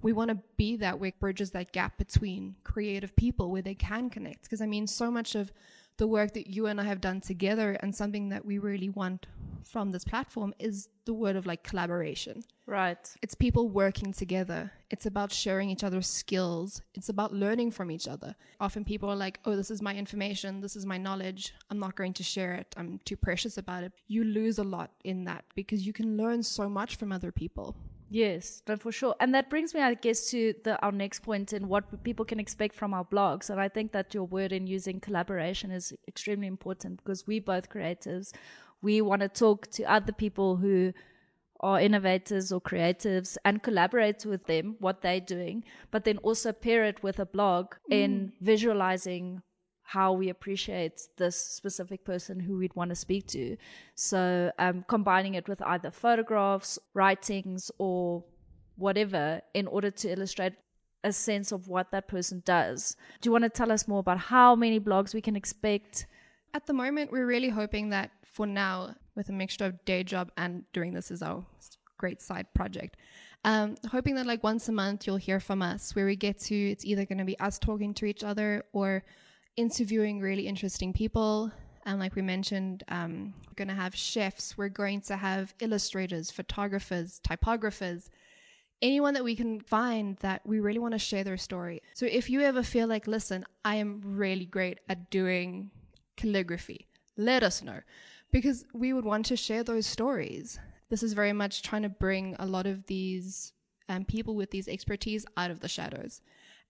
We 0.00 0.14
want 0.14 0.30
to 0.30 0.38
be 0.56 0.76
that 0.76 0.98
which 0.98 1.18
bridges 1.20 1.50
that 1.50 1.72
gap 1.72 1.98
between 1.98 2.56
creative 2.64 3.14
people 3.14 3.50
where 3.50 3.60
they 3.60 3.74
can 3.74 4.08
connect. 4.08 4.44
Because 4.44 4.62
I 4.62 4.66
mean, 4.66 4.86
so 4.86 5.10
much 5.10 5.34
of 5.34 5.52
the 5.96 6.06
work 6.06 6.32
that 6.34 6.48
you 6.48 6.66
and 6.66 6.80
I 6.80 6.84
have 6.84 7.00
done 7.00 7.20
together 7.20 7.76
and 7.80 7.94
something 7.94 8.30
that 8.30 8.44
we 8.44 8.58
really 8.58 8.88
want 8.88 9.26
from 9.64 9.90
this 9.90 10.04
platform 10.04 10.52
is 10.58 10.88
the 11.04 11.14
word 11.14 11.36
of 11.36 11.46
like 11.46 11.62
collaboration. 11.62 12.42
Right. 12.66 13.08
It's 13.22 13.34
people 13.34 13.68
working 13.68 14.12
together. 14.12 14.72
It's 14.90 15.06
about 15.06 15.32
sharing 15.32 15.70
each 15.70 15.84
other's 15.84 16.06
skills. 16.06 16.82
It's 16.94 17.08
about 17.08 17.32
learning 17.32 17.70
from 17.72 17.90
each 17.90 18.08
other. 18.08 18.34
Often 18.60 18.84
people 18.84 19.08
are 19.10 19.16
like, 19.16 19.40
oh, 19.44 19.56
this 19.56 19.70
is 19.70 19.82
my 19.82 19.94
information. 19.94 20.60
This 20.60 20.76
is 20.76 20.86
my 20.86 20.98
knowledge. 20.98 21.54
I'm 21.70 21.78
not 21.78 21.96
going 21.96 22.12
to 22.14 22.22
share 22.22 22.54
it. 22.54 22.74
I'm 22.76 23.00
too 23.04 23.16
precious 23.16 23.58
about 23.58 23.84
it. 23.84 23.92
You 24.06 24.24
lose 24.24 24.58
a 24.58 24.64
lot 24.64 24.90
in 25.04 25.24
that 25.24 25.44
because 25.54 25.86
you 25.86 25.92
can 25.92 26.16
learn 26.16 26.42
so 26.42 26.68
much 26.68 26.96
from 26.96 27.12
other 27.12 27.32
people. 27.32 27.76
Yes, 28.12 28.62
no, 28.68 28.76
for 28.76 28.92
sure. 28.92 29.14
And 29.20 29.34
that 29.34 29.48
brings 29.48 29.72
me, 29.72 29.80
I 29.80 29.94
guess, 29.94 30.30
to 30.32 30.54
the, 30.64 30.78
our 30.82 30.92
next 30.92 31.20
point 31.20 31.54
in 31.54 31.66
what 31.66 32.04
people 32.04 32.26
can 32.26 32.38
expect 32.38 32.74
from 32.74 32.92
our 32.92 33.06
blogs. 33.06 33.48
And 33.48 33.58
I 33.58 33.70
think 33.70 33.92
that 33.92 34.12
your 34.12 34.24
word 34.24 34.52
in 34.52 34.66
using 34.66 35.00
collaboration 35.00 35.70
is 35.70 35.94
extremely 36.06 36.46
important 36.46 36.98
because 36.98 37.26
we 37.26 37.40
both 37.40 37.70
creatives. 37.70 38.32
We 38.82 39.00
want 39.00 39.22
to 39.22 39.28
talk 39.28 39.70
to 39.72 39.84
other 39.84 40.12
people 40.12 40.56
who 40.56 40.92
are 41.60 41.80
innovators 41.80 42.52
or 42.52 42.60
creatives 42.60 43.38
and 43.46 43.62
collaborate 43.62 44.26
with 44.26 44.44
them, 44.44 44.76
what 44.78 45.00
they're 45.00 45.20
doing, 45.20 45.64
but 45.90 46.04
then 46.04 46.18
also 46.18 46.52
pair 46.52 46.84
it 46.84 47.02
with 47.02 47.18
a 47.18 47.24
blog 47.24 47.76
in 47.88 48.10
mm. 48.12 48.32
visualizing 48.42 49.40
how 49.92 50.12
we 50.14 50.30
appreciate 50.30 51.08
this 51.18 51.36
specific 51.36 52.02
person 52.02 52.40
who 52.40 52.56
we'd 52.56 52.74
want 52.74 52.88
to 52.88 52.96
speak 52.96 53.26
to. 53.26 53.56
So, 53.94 54.50
um, 54.58 54.84
combining 54.88 55.34
it 55.34 55.48
with 55.48 55.60
either 55.62 55.90
photographs, 55.90 56.78
writings, 56.94 57.70
or 57.76 58.24
whatever 58.76 59.42
in 59.52 59.66
order 59.66 59.90
to 59.90 60.08
illustrate 60.10 60.54
a 61.04 61.12
sense 61.12 61.52
of 61.52 61.68
what 61.68 61.90
that 61.90 62.08
person 62.08 62.42
does. 62.46 62.96
Do 63.20 63.28
you 63.28 63.32
want 63.32 63.44
to 63.44 63.50
tell 63.50 63.70
us 63.70 63.86
more 63.86 64.00
about 64.00 64.18
how 64.18 64.54
many 64.54 64.80
blogs 64.80 65.12
we 65.12 65.20
can 65.20 65.36
expect? 65.36 66.06
At 66.54 66.66
the 66.66 66.72
moment, 66.72 67.12
we're 67.12 67.26
really 67.26 67.50
hoping 67.50 67.90
that 67.90 68.10
for 68.24 68.46
now, 68.46 68.94
with 69.14 69.28
a 69.28 69.32
mixture 69.32 69.66
of 69.66 69.84
day 69.84 70.04
job 70.04 70.30
and 70.38 70.64
doing 70.72 70.94
this 70.94 71.10
as 71.10 71.22
our 71.22 71.44
great 71.98 72.22
side 72.22 72.46
project, 72.54 72.96
um, 73.44 73.76
hoping 73.90 74.14
that 74.14 74.26
like 74.26 74.42
once 74.42 74.68
a 74.68 74.72
month 74.72 75.06
you'll 75.06 75.16
hear 75.28 75.38
from 75.38 75.60
us 75.60 75.94
where 75.94 76.06
we 76.06 76.16
get 76.16 76.38
to, 76.48 76.70
it's 76.70 76.84
either 76.86 77.04
going 77.04 77.18
to 77.18 77.24
be 77.24 77.38
us 77.40 77.58
talking 77.58 77.92
to 77.94 78.06
each 78.06 78.24
other 78.24 78.64
or 78.72 79.04
interviewing 79.56 80.20
really 80.20 80.46
interesting 80.46 80.92
people. 80.92 81.50
And 81.84 81.98
like 81.98 82.14
we 82.14 82.22
mentioned, 82.22 82.84
um, 82.88 83.34
we're 83.46 83.54
going 83.54 83.68
to 83.68 83.74
have 83.74 83.94
chefs, 83.94 84.56
we're 84.56 84.68
going 84.68 85.00
to 85.02 85.16
have 85.16 85.54
illustrators, 85.60 86.30
photographers, 86.30 87.20
typographers, 87.26 88.08
anyone 88.80 89.14
that 89.14 89.24
we 89.24 89.34
can 89.36 89.60
find 89.60 90.16
that 90.18 90.42
we 90.44 90.60
really 90.60 90.78
want 90.78 90.92
to 90.92 90.98
share 90.98 91.24
their 91.24 91.36
story. 91.36 91.82
So 91.94 92.06
if 92.06 92.30
you 92.30 92.40
ever 92.40 92.62
feel 92.62 92.86
like, 92.86 93.06
listen, 93.06 93.44
I 93.64 93.76
am 93.76 94.00
really 94.04 94.44
great 94.44 94.78
at 94.88 95.10
doing 95.10 95.70
calligraphy, 96.16 96.86
let 97.16 97.42
us 97.42 97.62
know 97.62 97.80
because 98.30 98.64
we 98.72 98.92
would 98.92 99.04
want 99.04 99.26
to 99.26 99.36
share 99.36 99.62
those 99.62 99.86
stories. 99.86 100.58
This 100.88 101.02
is 101.02 101.12
very 101.12 101.32
much 101.32 101.62
trying 101.62 101.82
to 101.82 101.88
bring 101.88 102.36
a 102.38 102.46
lot 102.46 102.66
of 102.66 102.86
these 102.86 103.52
um, 103.88 104.04
people 104.04 104.34
with 104.34 104.50
these 104.50 104.68
expertise 104.68 105.24
out 105.36 105.50
of 105.50 105.60
the 105.60 105.68
shadows. 105.68 106.20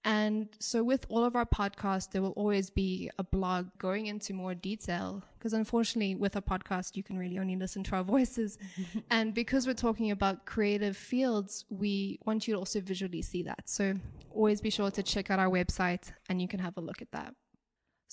And 0.04 0.48
so, 0.58 0.82
with 0.82 1.06
all 1.08 1.24
of 1.24 1.36
our 1.36 1.46
podcasts, 1.46 2.10
there 2.10 2.22
will 2.22 2.32
always 2.32 2.70
be 2.70 3.08
a 3.18 3.22
blog 3.22 3.68
going 3.78 4.06
into 4.06 4.34
more 4.34 4.54
detail 4.54 5.22
because, 5.38 5.52
unfortunately, 5.52 6.16
with 6.16 6.34
a 6.34 6.42
podcast, 6.42 6.96
you 6.96 7.04
can 7.04 7.16
really 7.16 7.38
only 7.38 7.54
listen 7.54 7.84
to 7.84 7.96
our 7.96 8.02
voices. 8.16 8.58
and 9.10 9.32
because 9.32 9.66
we're 9.66 9.74
talking 9.74 10.10
about 10.10 10.44
creative 10.44 10.96
fields, 10.96 11.64
we 11.70 12.18
want 12.24 12.48
you 12.48 12.54
to 12.54 12.58
also 12.58 12.80
visually 12.80 13.22
see 13.22 13.44
that. 13.44 13.68
So, 13.68 13.94
always 14.30 14.60
be 14.60 14.70
sure 14.70 14.90
to 14.90 15.02
check 15.04 15.30
out 15.30 15.38
our 15.38 15.48
website 15.48 16.12
and 16.28 16.42
you 16.42 16.48
can 16.48 16.58
have 16.58 16.76
a 16.76 16.80
look 16.80 17.00
at 17.00 17.12
that. 17.12 17.34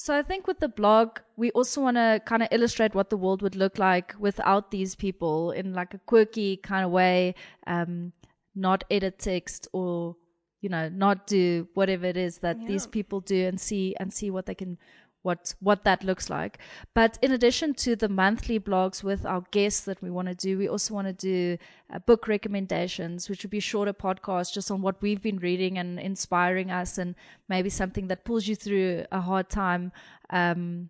So 0.02 0.16
I 0.16 0.22
think 0.22 0.48
with 0.48 0.62
the 0.62 0.70
blog, 0.70 1.20
we 1.36 1.52
also 1.52 1.82
want 1.82 1.98
to 1.98 2.22
kind 2.26 2.42
of 2.42 2.48
illustrate 2.54 2.96
what 2.96 3.10
the 3.10 3.18
world 3.18 3.42
would 3.42 3.58
look 3.58 3.78
like 3.78 4.16
without 4.18 4.72
these 4.72 4.96
people 4.96 5.52
in 5.52 5.74
like 5.74 5.94
a 5.94 5.98
quirky 5.98 6.56
kind 6.56 6.86
of 6.86 6.92
way, 6.92 7.36
um, 7.68 8.14
not 8.56 8.86
edit 8.90 9.20
text 9.20 9.68
or, 9.74 10.16
you 10.62 10.70
know, 10.70 10.90
not 10.90 11.28
do 11.28 11.68
whatever 11.74 12.06
it 12.06 12.18
is 12.18 12.40
that 12.40 12.58
these 12.68 12.86
people 12.88 13.22
do 13.22 13.48
and 13.48 13.60
see 13.60 13.96
and 14.00 14.14
see 14.14 14.30
what 14.30 14.46
they 14.46 14.56
can, 14.56 14.78
what, 15.22 15.54
what 15.60 15.84
that 15.84 16.04
looks 16.04 16.30
like. 16.30 16.60
But 16.94 17.18
in 17.22 17.32
addition 17.32 17.74
to 17.76 17.96
the 17.96 18.10
monthly 18.10 18.60
blogs 18.60 19.04
with 19.04 19.26
our 19.26 19.44
guests 19.52 19.82
that 19.82 20.02
we 20.02 20.10
want 20.10 20.28
to 20.28 20.36
do, 20.36 20.58
we 20.58 20.68
also 20.68 20.94
want 20.94 21.08
to 21.08 21.14
do 21.14 21.58
uh, 21.94 22.00
book 22.00 22.28
recommendations, 22.28 23.30
which 23.30 23.44
would 23.44 23.52
be 23.52 23.60
shorter 23.60 23.94
podcasts 23.94 24.54
just 24.54 24.72
on 24.72 24.82
what 24.82 25.02
we've 25.02 25.22
been 25.22 25.40
reading 25.40 25.78
and 25.78 26.00
inspiring 26.00 26.72
us, 26.72 26.98
and 26.98 27.16
maybe 27.48 27.70
something 27.70 28.08
that 28.08 28.26
pulls 28.26 28.48
you 28.48 28.56
through 28.56 29.06
a 29.12 29.22
hard 29.22 29.50
time. 29.50 29.92
Um, 30.30 30.90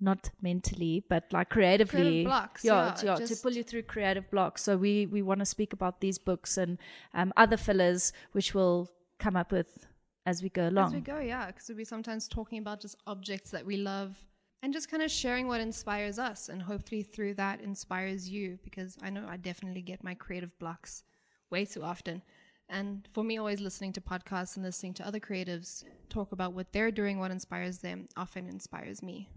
not 0.00 0.30
mentally, 0.42 1.04
but 1.08 1.24
like 1.32 1.48
creatively. 1.50 2.00
Creative 2.00 2.24
blocks, 2.26 2.64
yeah, 2.64 2.86
yeah, 2.86 2.92
to- 2.94 3.06
yeah, 3.06 3.14
to 3.26 3.36
pull 3.36 3.52
you 3.52 3.62
through 3.62 3.82
creative 3.82 4.30
blocks. 4.30 4.62
So 4.62 4.76
we 4.76 5.06
we 5.06 5.22
want 5.22 5.40
to 5.40 5.46
speak 5.46 5.72
about 5.72 6.00
these 6.00 6.18
books 6.18 6.58
and 6.58 6.78
um, 7.14 7.32
other 7.36 7.56
fillers, 7.56 8.12
which 8.32 8.54
we'll 8.54 8.90
come 9.18 9.36
up 9.36 9.52
with 9.52 9.86
as 10.26 10.42
we 10.42 10.48
go 10.48 10.68
along. 10.68 10.88
As 10.88 10.94
we 10.94 11.00
go, 11.00 11.18
yeah, 11.20 11.46
because 11.46 11.68
we'll 11.68 11.78
be 11.78 11.84
sometimes 11.84 12.28
talking 12.28 12.58
about 12.58 12.80
just 12.80 12.96
objects 13.06 13.50
that 13.52 13.64
we 13.64 13.76
love 13.76 14.16
and 14.62 14.72
just 14.72 14.90
kind 14.90 15.02
of 15.02 15.10
sharing 15.10 15.46
what 15.46 15.60
inspires 15.60 16.18
us. 16.18 16.48
And 16.48 16.62
hopefully, 16.62 17.02
through 17.02 17.34
that, 17.34 17.60
inspires 17.60 18.28
you 18.28 18.58
because 18.64 18.96
I 19.02 19.10
know 19.10 19.24
I 19.28 19.36
definitely 19.36 19.82
get 19.82 20.04
my 20.04 20.14
creative 20.14 20.58
blocks 20.58 21.04
way 21.50 21.64
too 21.64 21.82
often. 21.82 22.22
And 22.68 23.08
for 23.12 23.22
me, 23.22 23.38
always 23.38 23.60
listening 23.60 23.92
to 23.92 24.00
podcasts 24.00 24.56
and 24.56 24.64
listening 24.64 24.92
to 24.94 25.06
other 25.06 25.20
creatives 25.20 25.84
talk 26.08 26.32
about 26.32 26.52
what 26.52 26.72
they're 26.72 26.90
doing, 26.90 27.20
what 27.20 27.30
inspires 27.30 27.78
them, 27.78 28.08
often 28.16 28.48
inspires 28.48 29.02
me. 29.04 29.28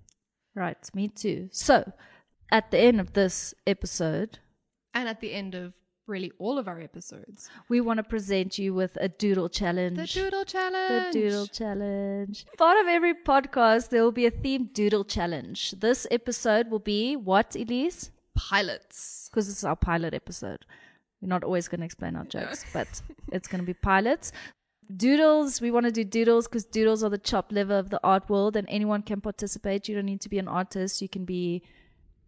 Right, 0.60 0.90
me 0.94 1.08
too. 1.08 1.48
So, 1.54 1.94
at 2.52 2.70
the 2.70 2.80
end 2.80 3.00
of 3.00 3.14
this 3.14 3.54
episode, 3.66 4.40
And 4.94 5.08
at 5.08 5.22
the 5.22 5.32
end 5.32 5.56
of 5.56 5.72
really 6.06 6.34
all 6.38 6.58
of 6.58 6.68
our 6.68 6.82
episodes, 6.82 7.50
we 7.70 7.80
want 7.80 8.00
to 8.00 8.04
present 8.04 8.58
you 8.58 8.74
with 8.74 8.98
a 9.00 9.08
doodle 9.08 9.48
challenge. 9.48 9.96
the 10.14 10.20
Doodle 10.22 10.44
Challenge. 10.44 11.14
The 11.14 11.20
doodle 11.20 11.48
challenge. 11.48 12.46
Part 12.58 12.78
of 12.82 12.88
every 12.88 13.14
podcast, 13.14 13.88
there 13.90 14.04
will 14.04 14.12
be 14.12 14.26
a 14.26 14.32
themed 14.32 14.74
doodle 14.74 15.06
challenge. 15.06 15.72
This 15.80 16.06
episode 16.12 16.70
will 16.70 16.80
be 16.96 17.16
what, 17.16 17.56
Elise? 17.56 18.12
Pilots. 18.36 19.30
Because 19.32 19.48
it's 19.48 19.64
our 19.64 19.78
pilot 19.78 20.14
episode. 20.14 20.66
We're 21.22 21.30
not 21.30 21.46
always 21.46 21.70
going 21.70 21.80
to 21.80 21.86
explain 21.86 22.18
our 22.18 22.26
jokes, 22.26 22.66
but 22.74 23.02
it's 23.32 23.48
going 23.48 23.62
to 23.62 23.66
be 23.66 23.74
pilots. 23.74 24.34
Doodles, 24.96 25.62
we 25.62 25.70
want 25.70 25.86
to 25.86 25.92
do 25.92 26.04
doodles 26.04 26.48
because 26.48 26.66
doodles 26.66 27.04
are 27.04 27.10
the 27.10 27.18
chopped 27.18 27.52
liver 27.52 27.78
of 27.78 27.90
the 27.90 28.00
art 28.04 28.28
world 28.30 28.56
and 28.56 28.68
anyone 28.70 29.04
can 29.04 29.22
participate. 29.22 29.88
You 29.88 29.96
don't 29.96 30.06
need 30.06 30.22
to 30.22 30.30
be 30.30 30.40
an 30.40 30.48
artist. 30.48 31.02
You 31.02 31.10
can 31.10 31.26
be 31.26 31.62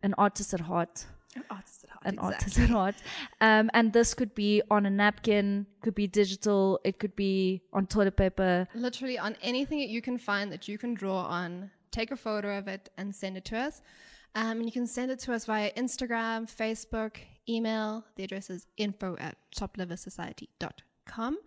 an 0.04 0.14
artist 0.18 0.54
at 0.54 0.60
heart. 0.62 1.06
An 1.36 1.44
artist 1.50 1.86
at 1.86 1.90
heart. 1.90 2.06
An 2.06 2.14
exactly. 2.14 2.34
artist 2.36 2.60
at 2.60 2.70
heart. 2.80 2.96
Um, 3.40 3.72
and 3.74 3.94
this 3.94 4.14
could 4.14 4.36
be 4.36 4.62
on 4.70 4.86
a 4.86 4.92
napkin, 4.92 5.66
could 5.82 5.96
be 5.96 6.06
digital, 6.06 6.80
it 6.84 7.00
could 7.00 7.16
be 7.16 7.62
on 7.74 7.88
toilet 7.88 8.16
paper. 8.16 8.68
literally 8.76 9.18
on 9.18 9.36
anything 9.42 9.80
that 9.80 9.90
you 9.90 10.02
can 10.02 10.18
find 10.18 10.52
that 10.52 10.68
you 10.68 10.78
can 10.78 10.94
draw 10.94 11.24
on 11.24 11.72
take 11.92 12.12
a 12.12 12.16
photo 12.16 12.58
of 12.58 12.68
it 12.68 12.90
and 12.98 13.14
send 13.14 13.38
it 13.38 13.46
to 13.46 13.58
us 13.58 13.82
um, 14.36 14.58
and 14.58 14.66
you 14.66 14.72
can 14.72 14.88
send 14.88 15.12
it 15.12 15.20
to 15.20 15.34
us 15.34 15.46
via 15.46 15.72
instagram 15.74 16.50
facebook 16.50 17.18
email 17.50 18.06
the 18.16 18.24
address 18.24 18.50
is 18.50 18.66
info 18.78 19.18
at 19.20 19.36
choppedliversociety.com 19.56 21.38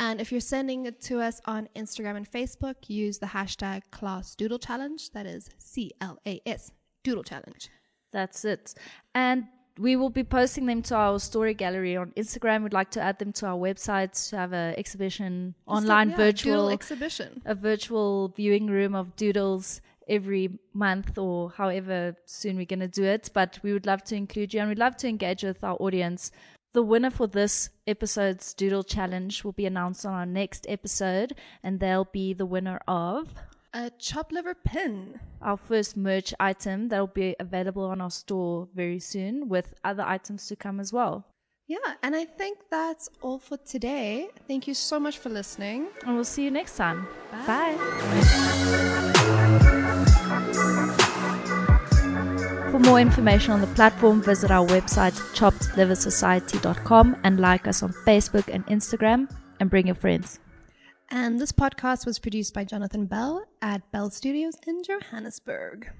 and 0.00 0.20
if 0.20 0.32
you're 0.32 0.40
sending 0.56 0.86
it 0.86 1.00
to 1.00 1.20
us 1.20 1.40
on 1.46 1.68
instagram 1.76 2.16
and 2.16 2.28
facebook 2.38 2.88
use 2.88 3.18
the 3.18 3.26
hashtag 3.26 3.82
class 3.92 4.34
doodle 4.34 4.58
challenge 4.58 5.10
that 5.12 5.26
is 5.26 5.50
c-l-a-s 5.58 6.72
doodle 7.04 7.22
challenge 7.22 7.70
That's 8.12 8.44
it. 8.44 8.74
And 9.14 9.44
we 9.78 9.96
will 9.96 10.10
be 10.10 10.24
posting 10.24 10.66
them 10.66 10.82
to 10.82 10.96
our 10.96 11.18
story 11.20 11.54
gallery 11.54 11.96
on 11.96 12.12
Instagram. 12.16 12.62
We'd 12.62 12.72
like 12.72 12.90
to 12.92 13.00
add 13.00 13.18
them 13.18 13.32
to 13.34 13.46
our 13.46 13.56
website 13.56 14.28
to 14.30 14.36
have 14.36 14.52
an 14.52 14.74
exhibition, 14.76 15.54
online 15.66 16.10
Yeah, 16.10 16.16
doodle 16.16 16.26
virtual, 16.26 16.68
exhibition 16.70 17.42
a 17.44 17.54
virtual 17.54 18.28
viewing 18.28 18.66
room 18.66 18.94
of 18.94 19.14
doodles 19.16 19.80
every 20.08 20.58
month 20.74 21.16
or 21.18 21.50
however 21.50 22.16
soon 22.26 22.56
we're 22.56 22.66
going 22.66 22.80
to 22.80 22.88
do 22.88 23.04
it. 23.04 23.30
But 23.32 23.60
we 23.62 23.72
would 23.72 23.86
love 23.86 24.02
to 24.04 24.16
include 24.16 24.52
you 24.52 24.60
and 24.60 24.68
we'd 24.68 24.78
love 24.78 24.96
to 24.98 25.08
engage 25.08 25.44
with 25.44 25.62
our 25.62 25.76
audience. 25.76 26.32
The 26.72 26.82
winner 26.82 27.10
for 27.10 27.26
this 27.26 27.70
episode's 27.86 28.54
doodle 28.54 28.84
challenge 28.84 29.42
will 29.42 29.52
be 29.52 29.66
announced 29.66 30.06
on 30.06 30.12
our 30.14 30.26
next 30.26 30.66
episode, 30.68 31.34
and 31.64 31.80
they'll 31.80 32.04
be 32.04 32.32
the 32.32 32.46
winner 32.46 32.80
of 32.86 33.34
A 33.74 33.90
chop 33.98 34.30
liver 34.30 34.54
pin. 34.54 35.18
Our 35.42 35.56
first 35.56 35.96
merch 35.96 36.32
item 36.38 36.88
that 36.88 37.00
will 37.00 37.08
be 37.08 37.34
available 37.40 37.84
on 37.84 38.00
our 38.00 38.10
store 38.10 38.68
very 38.74 39.00
soon 39.00 39.48
with 39.48 39.74
other 39.82 40.04
items 40.04 40.46
to 40.48 40.56
come 40.56 40.78
as 40.78 40.92
well. 40.92 41.26
Yeah, 41.66 41.94
and 42.02 42.16
I 42.16 42.24
think 42.24 42.58
that's 42.70 43.08
all 43.20 43.38
for 43.38 43.56
today. 43.56 44.28
Thank 44.48 44.66
you 44.66 44.74
so 44.74 44.98
much 44.98 45.18
for 45.18 45.28
listening. 45.28 45.88
And 46.04 46.14
we'll 46.16 46.24
see 46.24 46.44
you 46.44 46.50
next 46.50 46.76
time. 46.76 47.06
Bye. 47.46 47.76
Bye. 47.76 49.36
More 52.82 53.00
information 53.00 53.52
on 53.52 53.60
the 53.60 53.66
platform, 53.68 54.22
visit 54.22 54.50
our 54.50 54.66
website 54.66 55.12
choppedliversociety.com 55.34 57.16
and 57.24 57.40
like 57.40 57.66
us 57.66 57.82
on 57.82 57.92
Facebook 58.06 58.52
and 58.52 58.66
Instagram 58.66 59.30
and 59.60 59.70
bring 59.70 59.86
your 59.86 59.96
friends. 59.96 60.38
And 61.10 61.40
this 61.40 61.52
podcast 61.52 62.06
was 62.06 62.18
produced 62.18 62.54
by 62.54 62.64
Jonathan 62.64 63.06
Bell 63.06 63.44
at 63.60 63.90
Bell 63.90 64.10
Studios 64.10 64.54
in 64.66 64.82
Johannesburg. 64.82 65.90